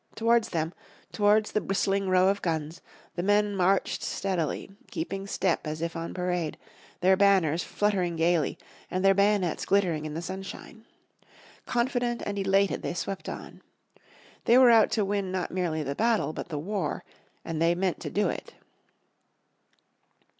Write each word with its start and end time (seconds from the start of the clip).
Towards 0.15 0.49
them, 0.49 0.73
towards 1.11 1.51
the 1.51 1.61
bristling 1.61 2.09
row 2.09 2.29
of 2.29 2.41
guns, 2.41 2.81
the 3.13 3.21
men 3.21 3.55
marched 3.55 4.01
steadily, 4.01 4.71
keeping 4.89 5.27
step 5.27 5.67
as 5.67 5.79
if 5.79 5.95
on 5.95 6.11
parade, 6.15 6.57
their 7.01 7.15
banners 7.15 7.63
fluttering 7.63 8.15
gaily, 8.15 8.57
and 8.89 9.05
their 9.05 9.13
bayonets 9.13 9.63
glittering 9.63 10.05
in 10.05 10.15
the 10.15 10.21
sunshine. 10.23 10.85
Confident 11.67 12.23
and 12.25 12.39
elated 12.39 12.81
they 12.81 12.95
swept 12.95 13.29
on. 13.29 13.61
They 14.45 14.57
were 14.57 14.71
out 14.71 14.89
to 14.93 15.05
win 15.05 15.31
not 15.31 15.51
merely 15.51 15.83
the 15.83 15.93
battle 15.93 16.33
but 16.33 16.49
the 16.49 16.57
war, 16.57 17.03
and 17.45 17.61
they 17.61 17.75
meant 17.75 17.99
to 17.99 18.09
do 18.09 18.27
it. 18.27 18.55